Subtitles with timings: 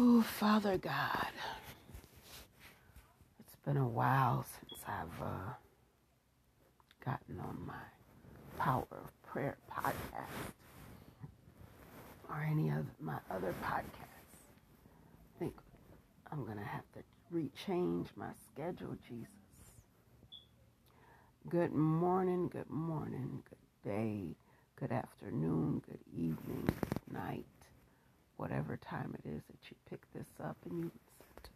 [0.00, 1.32] Oh, Father God,
[3.40, 5.54] it's been a while since I've uh,
[7.04, 10.52] gotten on my Power of Prayer podcast
[12.28, 14.46] or any of my other podcasts.
[15.34, 15.54] I think
[16.30, 17.00] I'm going to have to
[17.34, 19.32] rechange my schedule, Jesus.
[21.48, 24.36] Good morning, good morning, good day,
[24.76, 27.46] good afternoon, good evening, good night
[28.38, 31.52] whatever time it is that you pick this up and you listen.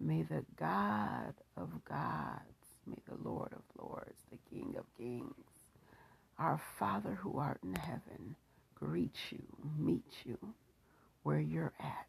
[0.00, 5.34] May the God of gods, may the Lord of lords, the King of kings,
[6.38, 8.34] our Father who art in heaven,
[8.74, 9.44] greet you,
[9.78, 10.38] meet you
[11.22, 12.08] where you're at,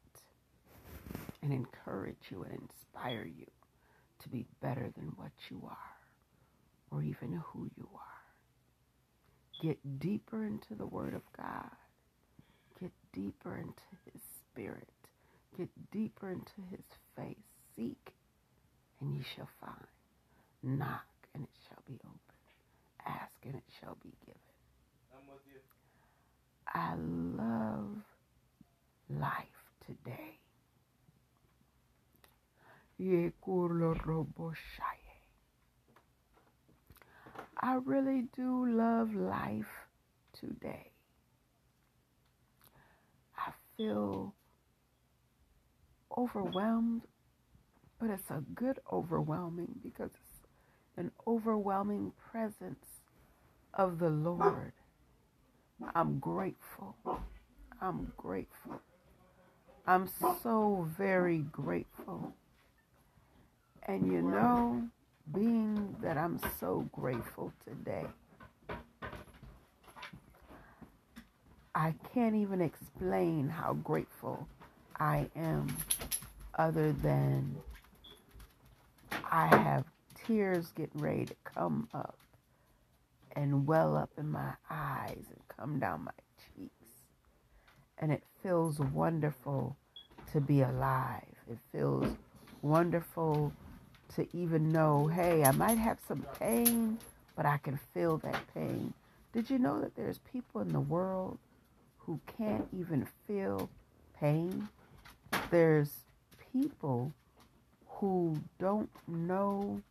[1.43, 3.45] and encourage you and inspire you
[4.21, 5.97] to be better than what you are,
[6.89, 8.01] or even who you are.
[9.61, 11.69] Get deeper into the Word of God
[13.15, 14.89] deeper into his spirit.
[15.57, 16.85] Get deeper into his
[17.15, 17.37] face.
[17.75, 18.13] Seek,
[18.99, 19.87] and ye shall find.
[20.61, 22.19] Knock, and it shall be opened.
[23.05, 24.39] Ask, and it shall be given.
[25.13, 25.59] I'm with you.
[26.73, 26.95] I
[27.41, 28.03] love
[29.09, 29.45] life
[29.85, 30.39] today.
[37.61, 39.87] I really do love life
[40.33, 40.94] today
[43.77, 44.33] feel
[46.17, 47.03] overwhelmed,
[47.99, 50.47] but it's a good overwhelming because it's
[50.97, 52.85] an overwhelming presence
[53.73, 54.73] of the Lord.
[55.93, 56.95] I'm grateful.
[57.81, 58.81] I'm grateful.
[59.87, 60.09] I'm
[60.41, 62.33] so very grateful.
[63.87, 64.83] And you know,
[65.33, 68.05] being that I'm so grateful today,
[71.77, 74.47] I can't even explain how grateful
[74.97, 75.75] I am,
[76.57, 77.57] other than
[79.29, 79.83] I have
[80.25, 82.17] tears getting ready to come up
[83.33, 86.71] and well up in my eyes and come down my cheeks.
[87.97, 89.75] And it feels wonderful
[90.31, 91.23] to be alive.
[91.51, 92.07] It feels
[92.61, 93.51] wonderful
[94.15, 96.99] to even know, hey, I might have some pain,
[97.35, 98.93] but I can feel that pain.
[99.33, 101.37] Did you know that there's people in the world
[102.05, 103.69] who can't even feel
[104.19, 104.67] pain.
[105.51, 105.91] There's
[106.51, 107.11] people
[107.87, 109.81] who don't know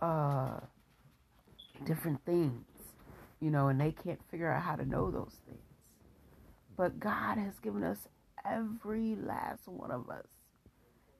[0.00, 0.60] uh,
[1.84, 2.64] different things,
[3.40, 5.58] you know, and they can't figure out how to know those things.
[6.76, 8.08] But God has given us,
[8.44, 10.26] every last one of us,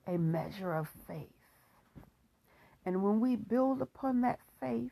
[0.07, 1.29] a measure of faith.
[2.85, 4.91] And when we build upon that faith,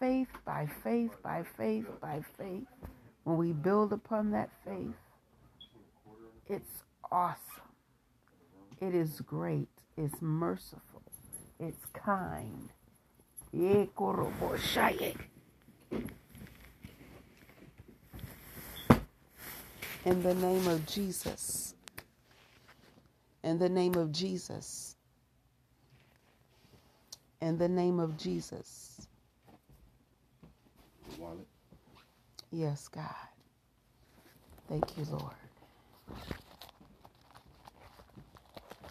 [0.00, 2.66] faith by faith by faith by faith,
[3.26, 4.94] when we build upon that faith,
[6.48, 7.40] it's awesome.
[8.80, 9.66] It is great.
[9.96, 11.02] It's merciful.
[11.58, 12.68] It's kind.
[13.52, 13.88] In
[20.04, 21.74] the name of Jesus.
[23.42, 24.94] In the name of Jesus.
[27.40, 29.08] In the name of Jesus.
[32.56, 33.04] Yes, God.
[34.66, 35.34] Thank you, Lord.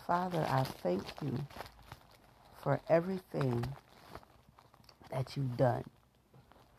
[0.06, 1.36] Father, I thank you
[2.62, 3.66] for everything
[5.09, 5.84] that you've done,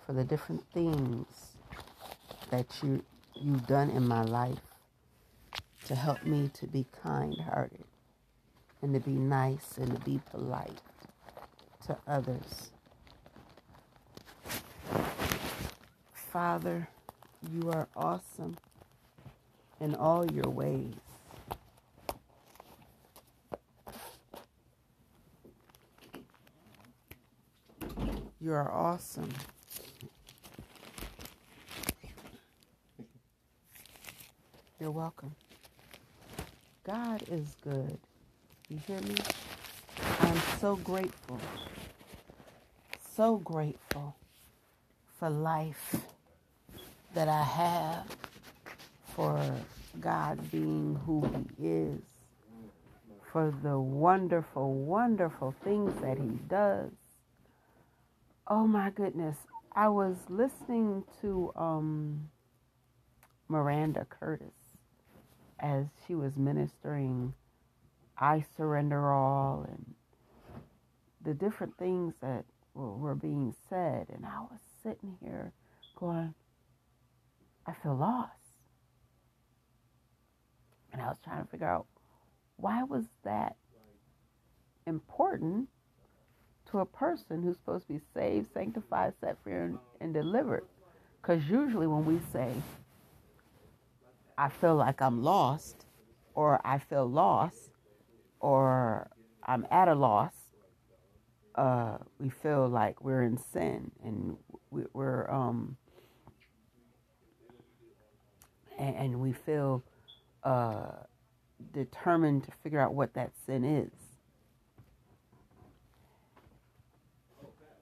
[0.07, 1.27] for the different things
[2.51, 3.03] that you,
[3.35, 4.61] you've done in my life
[5.87, 7.83] to help me to be kind hearted
[8.81, 10.81] and to be nice and to be polite
[11.89, 12.71] to others.
[16.37, 16.87] Father,
[17.51, 18.59] you are awesome
[19.81, 20.93] in all your ways.
[28.39, 29.31] You are awesome.
[34.79, 35.35] You're welcome.
[36.85, 37.97] God is good.
[38.69, 39.15] You hear me?
[40.21, 41.41] I'm so grateful.
[43.15, 44.15] So grateful
[45.19, 45.97] for life
[47.15, 48.07] that I have
[49.15, 49.57] for
[50.01, 52.01] God being who He is,
[53.33, 56.91] for the wonderful, wonderful things that He does.
[58.47, 59.37] Oh my goodness.
[59.73, 62.31] I was listening to um,
[63.49, 64.55] Miranda Curtis
[65.61, 67.35] as she was ministering
[68.19, 69.95] I Surrender All and
[71.23, 72.45] the different things that
[72.75, 74.07] were being said.
[74.15, 75.53] And I was sitting here
[75.99, 76.35] going,
[77.67, 78.33] I feel lost.
[80.93, 81.87] And I was trying to figure out
[82.57, 83.57] why was that
[84.87, 85.69] important
[86.71, 90.65] to a person who's supposed to be saved, sanctified, set free, and, and delivered.
[91.21, 92.53] Because usually when we say,
[94.39, 95.87] I feel like I'm lost,
[96.35, 97.71] or I feel lost,
[98.41, 99.09] or
[99.43, 100.33] I'm at a loss,
[101.55, 104.37] uh, we feel like we're in sin and
[104.71, 105.77] we, are um,
[108.79, 109.83] and, and we feel
[110.43, 110.91] uh,
[111.73, 113.91] determined to figure out what that sin is.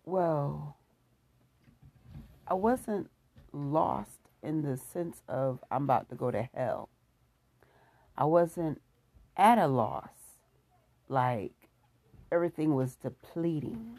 [0.05, 0.77] Well,
[2.47, 3.11] I wasn't
[3.53, 6.91] lost in the sense of I'm about to go to hell.
[8.17, 8.81] I wasn't
[9.37, 10.39] at a loss,
[11.09, 11.53] like
[12.31, 13.99] everything was depleting.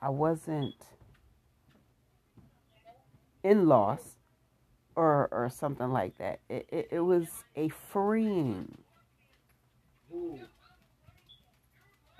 [0.00, 0.74] I wasn't
[3.44, 4.18] in loss
[4.96, 6.40] or or something like that.
[6.48, 8.76] It, it, it was a freeing.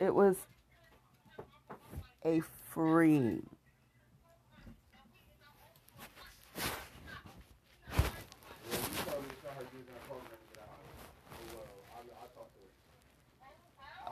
[0.01, 0.37] It was
[2.25, 2.41] a
[2.71, 3.49] freeing.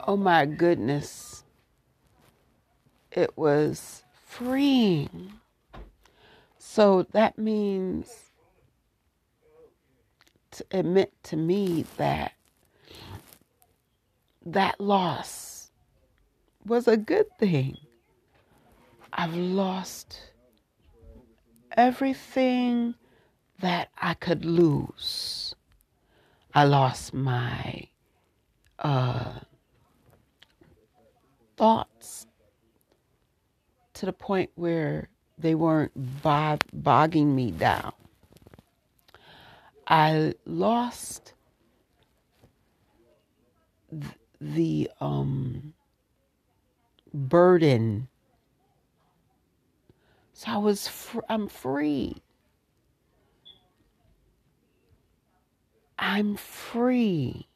[0.06, 1.44] Oh my goodness.
[3.12, 5.32] It was freeing.
[6.58, 8.29] So that means
[10.60, 12.32] to admit to me that
[14.44, 15.70] that loss
[16.66, 17.78] was a good thing.
[19.12, 20.20] I've lost
[21.76, 22.94] everything
[23.60, 25.54] that I could lose.
[26.54, 27.86] I lost my
[28.78, 29.40] uh,
[31.56, 32.26] thoughts
[33.94, 35.08] to the point where
[35.38, 35.92] they weren't
[36.22, 37.92] bog- bogging me down.
[39.90, 41.34] I lost
[43.90, 44.04] th-
[44.40, 45.74] the um,
[47.12, 48.06] burden.
[50.32, 52.22] So I was, fr- I'm free.
[55.98, 57.48] I'm free.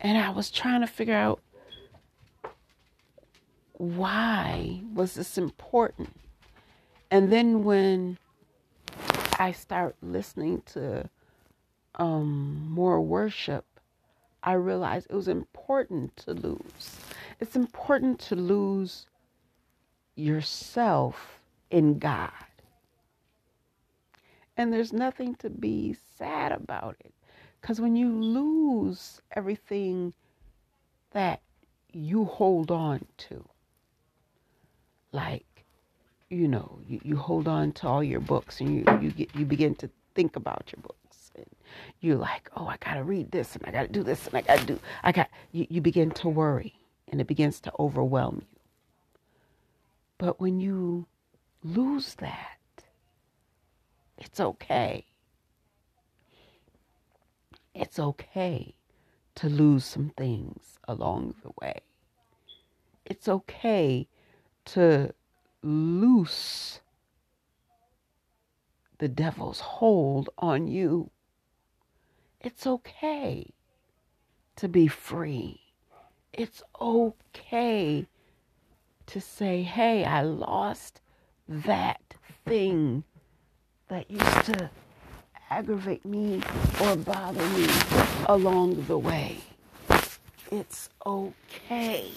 [0.00, 1.40] And I was trying to figure out
[3.74, 6.16] why was this important?
[7.12, 8.18] And then when
[9.42, 11.10] I start listening to
[11.96, 13.64] um, more worship,
[14.40, 17.00] I realized it was important to lose.
[17.40, 19.06] It's important to lose
[20.14, 21.40] yourself
[21.72, 22.30] in God.
[24.56, 27.12] And there's nothing to be sad about it.
[27.60, 30.14] Because when you lose everything
[31.10, 31.40] that
[31.92, 33.44] you hold on to,
[35.10, 35.51] like
[36.32, 39.44] you know you, you hold on to all your books and you you get you
[39.44, 41.30] begin to think about your books.
[41.36, 41.46] And
[42.00, 44.66] you're like oh i gotta read this and i gotta do this and i gotta
[44.66, 46.74] do i got you, you begin to worry
[47.08, 48.60] and it begins to overwhelm you.
[50.18, 51.06] But when you
[51.64, 52.58] lose that
[54.18, 55.06] it's okay.
[57.74, 58.74] It's okay
[59.34, 61.80] to lose some things along the way.
[63.04, 64.06] It's okay
[64.66, 65.12] to
[65.62, 66.80] loose
[68.98, 71.10] the devil's hold on you.
[72.40, 73.52] It's okay
[74.56, 75.60] to be free.
[76.32, 78.06] It's okay
[79.06, 81.00] to say, hey, I lost
[81.48, 82.14] that
[82.44, 83.04] thing
[83.88, 84.70] that used to
[85.50, 86.42] aggravate me
[86.82, 87.66] or bother me
[88.26, 89.38] along the way.
[90.50, 92.10] It's okay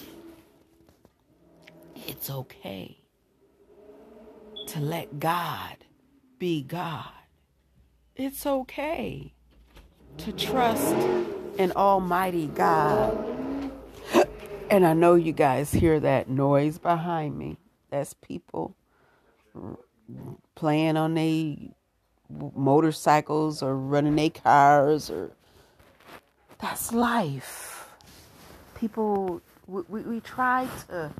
[2.08, 2.96] it's okay
[4.66, 5.76] to let God
[6.38, 7.10] be God.
[8.14, 9.32] It's okay
[10.18, 10.94] to trust
[11.58, 13.72] in Almighty God.
[14.70, 17.58] And I know you guys hear that noise behind me.
[17.90, 18.74] That's people
[20.54, 21.56] playing on their
[22.28, 25.30] motorcycles or running their cars or
[26.58, 27.88] that's life.
[28.74, 31.12] People we, we, we try to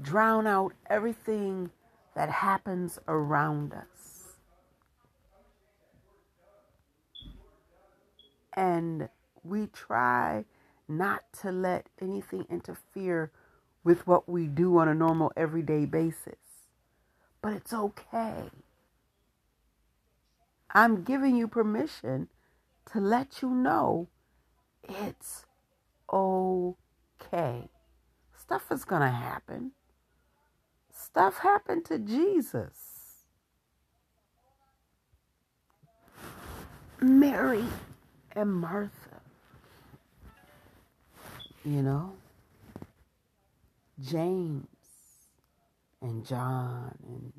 [0.00, 1.70] drown out everything
[2.18, 4.34] that happens around us.
[8.54, 9.08] And
[9.44, 10.44] we try
[10.88, 13.30] not to let anything interfere
[13.84, 16.40] with what we do on a normal everyday basis.
[17.40, 18.50] But it's okay.
[20.74, 22.26] I'm giving you permission
[22.90, 24.08] to let you know
[24.82, 25.46] it's
[26.12, 27.68] okay.
[28.36, 29.70] Stuff is going to happen.
[31.10, 33.24] Stuff happened to Jesus.
[37.00, 37.64] Mary
[38.32, 39.22] and Martha.
[41.64, 42.12] You know?
[43.98, 44.66] James
[46.02, 47.32] and John and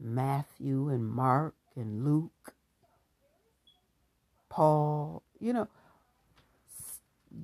[0.00, 2.54] Matthew and Mark and Luke,
[4.48, 5.68] Paul, you know,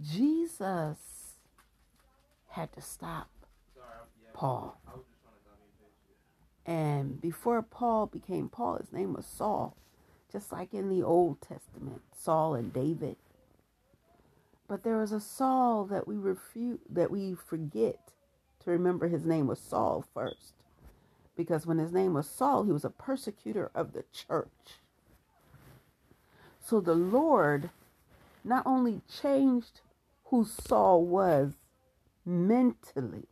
[0.02, 0.98] Jesus
[2.48, 3.28] had to stop
[4.32, 4.80] Paul.
[6.68, 9.75] And before Paul became Paul, his name was Saul,
[10.30, 13.16] just like in the Old Testament, Saul and David.
[14.68, 18.12] But there was a Saul that we refute that we forget
[18.62, 20.52] to remember his name was Saul first.
[21.34, 24.80] Because when his name was Saul, he was a persecutor of the church.
[26.60, 27.70] So the Lord
[28.44, 29.80] not only changed
[30.25, 31.54] who Saul was
[32.26, 33.25] mentally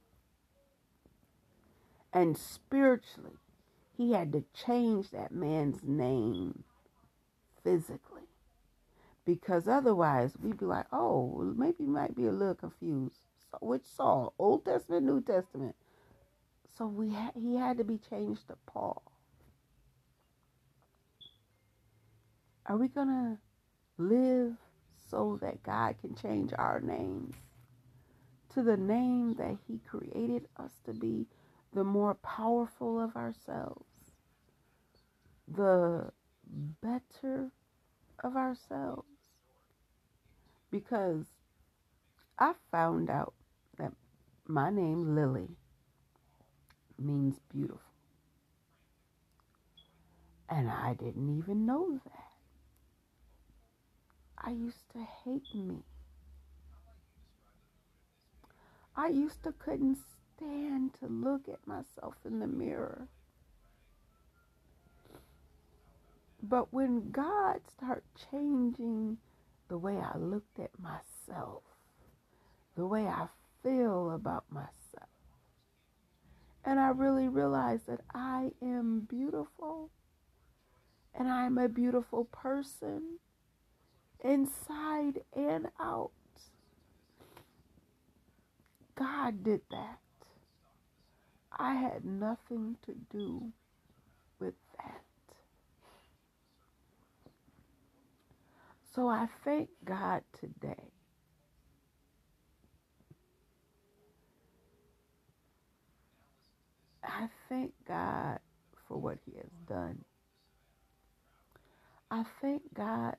[2.16, 3.36] and spiritually,
[3.94, 6.64] he had to change that man's name
[7.62, 8.22] physically.
[9.26, 13.20] Because otherwise, we'd be like, oh, maybe you might be a little confused.
[13.50, 14.32] So, which Saul?
[14.38, 15.76] Old Testament, New Testament?
[16.78, 19.02] So we ha- he had to be changed to Paul.
[22.64, 23.38] Are we going to
[24.02, 24.54] live
[25.10, 27.34] so that God can change our names
[28.54, 31.26] to the name that He created us to be,
[31.72, 33.84] the more powerful of ourselves,
[35.46, 36.10] the
[36.82, 37.50] better
[38.22, 39.06] of ourselves.
[40.70, 41.26] Because
[42.38, 43.34] I found out
[43.78, 43.92] that
[44.46, 45.56] my name, Lily,
[46.98, 47.80] means beautiful.
[50.48, 52.26] And I didn't even know that.
[54.38, 55.82] I used to hate me.
[58.94, 59.98] I used to couldn't
[60.36, 63.08] stand to look at myself in the mirror.
[66.42, 69.18] But when God started changing
[69.68, 71.62] the way I looked at myself,
[72.76, 73.26] the way I
[73.62, 74.72] feel about myself,
[76.64, 79.90] and I really realized that I am beautiful
[81.14, 83.18] and I'm a beautiful person
[84.22, 86.10] inside and out.
[88.94, 89.98] God did that.
[91.58, 93.52] I had nothing to do
[94.40, 95.02] with that.
[98.94, 100.92] So I thank God today.
[107.04, 108.40] I thank God
[108.88, 110.04] for what He has done.
[112.10, 113.16] I thank God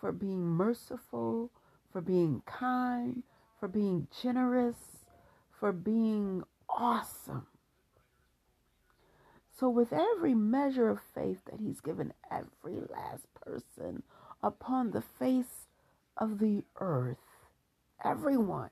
[0.00, 1.50] for being merciful,
[1.92, 3.22] for being kind,
[3.58, 5.06] for being generous,
[5.50, 7.46] for being awesome.
[9.60, 14.02] So, with every measure of faith that He's given every last person
[14.42, 15.66] upon the face
[16.16, 17.18] of the earth,
[18.02, 18.70] everyone,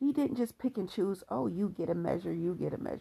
[0.00, 3.00] He didn't just pick and choose, oh, you get a measure, you get a measure.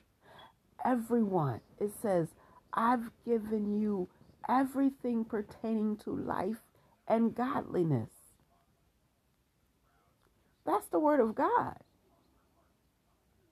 [0.86, 2.28] Everyone, it says,
[2.72, 4.10] I've given you
[4.48, 6.62] everything pertaining to life
[7.08, 8.12] and godliness.
[10.68, 11.78] That's the word of God.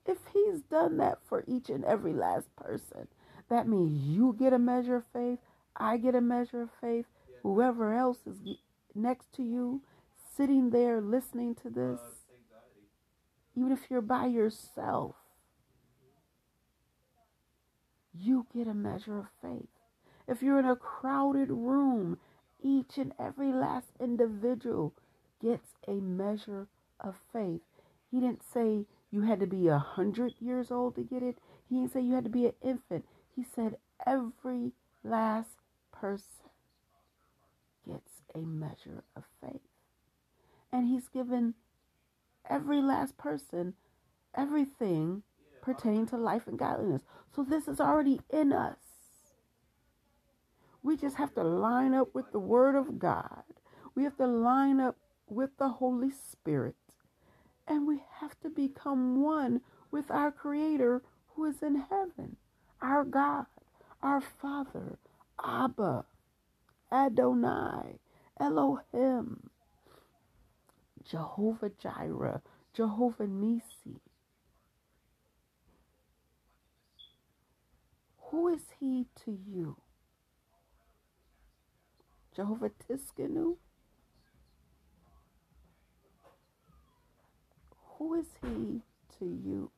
[0.06, 3.08] If he's done that for each and every last person,
[3.52, 5.38] that means you get a measure of faith,
[5.76, 7.06] I get a measure of faith,
[7.44, 8.38] whoever else is
[8.96, 9.82] next to you,
[10.36, 12.00] sitting there listening to this,
[13.56, 15.16] even if you're by yourself,
[18.14, 19.70] you get a measure of faith.
[20.28, 22.18] If you're in a crowded room
[22.64, 24.94] each and every last individual
[25.42, 26.68] gets a measure
[27.00, 27.62] of faith.
[28.12, 31.38] He didn't say you had to be a hundred years old to get it.
[31.70, 33.06] He didn't say you had to be an infant.
[33.36, 34.74] He said every
[35.04, 35.58] last
[35.92, 36.50] person
[37.88, 39.62] gets a measure of faith.
[40.72, 41.56] And he's given
[42.50, 43.74] every last person
[44.36, 45.24] everything
[45.62, 47.04] pertaining to life and godliness.
[47.36, 48.78] So this is already in us.
[50.84, 53.44] We just have to line up with the Word of God.
[53.94, 54.98] We have to line up
[55.28, 56.76] with the Holy Spirit.
[57.68, 59.62] And we have to become one
[59.92, 61.04] with our Creator
[61.36, 62.38] who is in heaven,
[62.82, 63.46] our God,
[64.02, 64.98] our Father,
[65.44, 66.06] Abba,
[66.92, 68.00] Adonai,
[68.40, 69.50] Elohim,
[71.04, 72.42] Jehovah Jireh,
[72.74, 74.02] Jehovah Nisi.
[78.30, 79.78] Who is He to you?
[82.36, 83.58] Jehovah Tsidkenu?
[87.98, 88.82] Who is he
[89.20, 89.70] to you?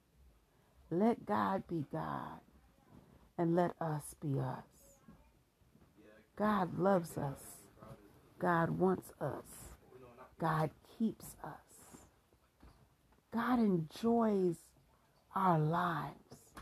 [0.92, 2.40] Let God be God
[3.44, 4.64] and let us be us.
[6.38, 7.42] God loves us.
[8.40, 9.44] God wants us.
[10.40, 12.06] God keeps us.
[13.34, 14.56] God enjoys
[15.36, 16.54] our lives.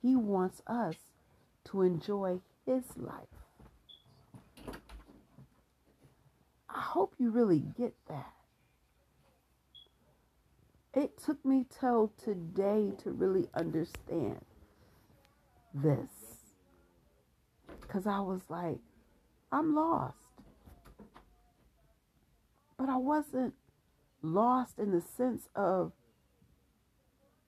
[0.00, 0.94] He wants us
[1.66, 3.28] to enjoy His life.
[6.70, 8.32] I hope you really get that.
[10.94, 14.40] It took me till today to really understand
[15.74, 16.10] this.
[17.80, 18.78] Because I was like,
[19.52, 20.16] I'm lost.
[22.78, 23.54] But I wasn't
[24.22, 25.92] lost in the sense of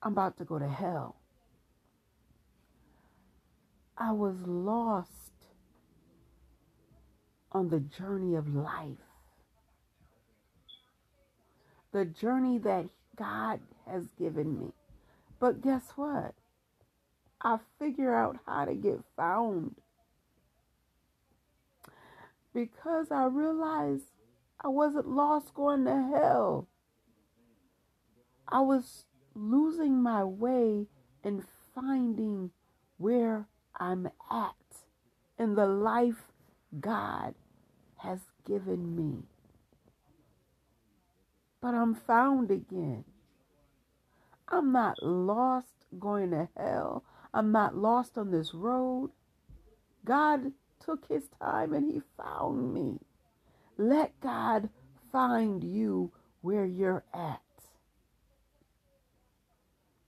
[0.01, 1.15] I'm about to go to hell.
[3.97, 5.11] I was lost
[7.51, 8.97] on the journey of life.
[11.91, 14.71] The journey that God has given me.
[15.39, 16.35] But guess what?
[17.47, 19.75] I figure out how to get found.
[22.53, 24.03] Because I realized
[24.59, 26.67] I wasn't lost going to hell.
[28.49, 30.87] I was losing my way
[31.23, 32.51] and finding
[32.97, 33.47] where
[33.79, 34.55] I'm at
[35.39, 36.33] in the life
[36.77, 37.33] God
[37.99, 39.23] has given me.
[41.61, 43.05] But I'm found again.
[44.49, 47.05] I'm not lost going to hell.
[47.33, 49.11] I'm not lost on this road.
[50.05, 52.99] God took his time and he found me.
[53.77, 54.69] Let God
[55.11, 57.41] find you where you're at.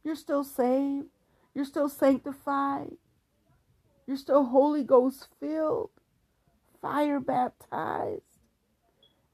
[0.04, 1.08] You're still saved.
[1.54, 2.94] You're still sanctified.
[4.08, 5.92] You're still Holy Ghost filled,
[6.82, 8.24] fire baptized.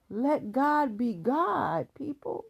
[0.09, 2.45] Let God be God, people.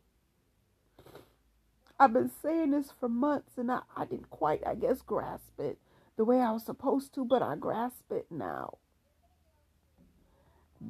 [2.00, 5.78] I've been saying this for months and I, I didn't quite, I guess, grasp it
[6.18, 8.78] the way I was supposed to, but I grasp it now.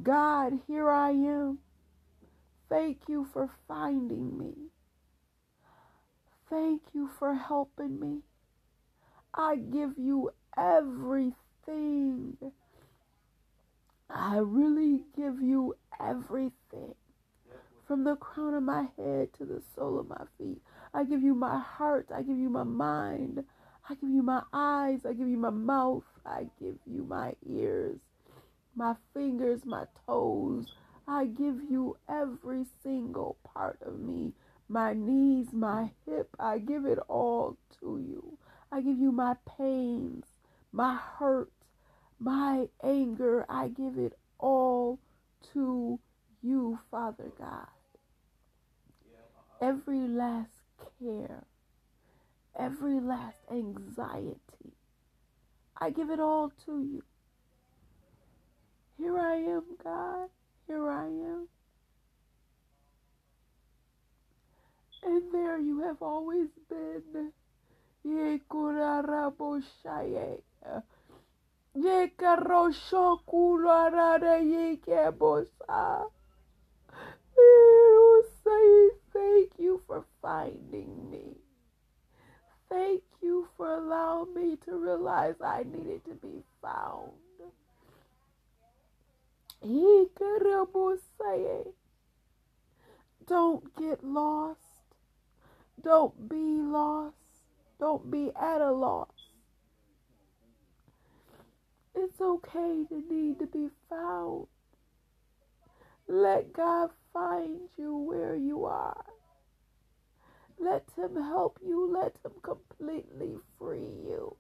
[0.04, 1.60] God, here I am.
[2.70, 4.54] Thank you for finding me.
[6.50, 8.22] Thank you for helping me.
[9.34, 12.38] I give you everything.
[14.10, 16.96] I really give you everything.
[17.88, 20.60] From the crown of my head to the sole of my feet.
[20.94, 22.08] I give you my heart.
[22.14, 23.44] I give you my mind.
[23.88, 25.06] I give you my eyes.
[25.06, 26.04] I give you my mouth.
[26.26, 28.00] I give you my ears,
[28.76, 30.66] my fingers, my toes.
[31.08, 34.34] I give you every single part of me.
[34.68, 36.36] My knees, my hip.
[36.40, 38.40] I give it all to you.
[38.72, 40.26] I give you my pains,
[40.72, 41.52] my hurt,
[42.20, 43.46] my anger.
[43.48, 44.98] I give it all
[45.54, 46.00] to
[46.42, 47.68] you, Father God.
[49.62, 50.50] Every last
[51.00, 51.46] care,
[52.58, 54.74] every last anxiety.
[55.80, 57.04] I give it all to you.
[58.98, 60.30] Here I am, God.
[60.68, 61.48] Here I am.
[65.04, 67.32] And there you have always been.
[79.16, 81.38] Say thank you for finding me.
[82.70, 87.12] Thank you for allowing me to realize I needed to be found.
[93.28, 94.60] Don't get lost.
[95.82, 97.16] Don't be lost.
[97.80, 99.10] Don't be at a loss.
[101.96, 104.48] It's okay to need to be found.
[106.08, 109.06] Let God find you where you are.
[110.60, 111.92] Let Him help you.
[111.92, 114.38] Let Him completely free you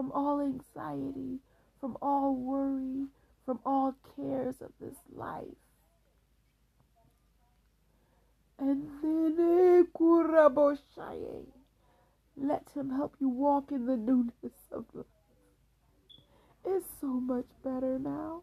[0.00, 1.38] from all anxiety,
[1.78, 3.06] from all worry,
[3.44, 5.44] from all cares of this life.
[8.58, 9.82] And then eh,
[12.36, 14.32] let him help you walk in the newness
[14.72, 15.06] of life.
[16.64, 18.42] It's so much better now.